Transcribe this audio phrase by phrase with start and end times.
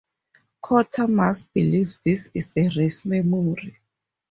[0.63, 3.77] Quatermass believes this is a race memory.